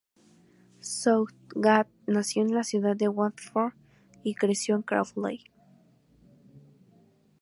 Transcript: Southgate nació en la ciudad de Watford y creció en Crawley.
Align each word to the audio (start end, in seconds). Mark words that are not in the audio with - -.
Southgate 0.81 1.91
nació 2.07 2.41
en 2.41 2.55
la 2.55 2.63
ciudad 2.63 2.95
de 2.95 3.07
Watford 3.07 3.73
y 4.23 4.33
creció 4.33 4.75
en 4.77 4.81
Crawley. 4.81 5.43